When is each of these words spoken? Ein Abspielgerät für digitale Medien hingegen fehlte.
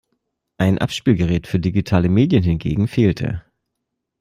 Ein 0.57 0.79
Abspielgerät 0.79 1.45
für 1.45 1.59
digitale 1.59 2.09
Medien 2.09 2.41
hingegen 2.41 2.87
fehlte. 2.87 3.43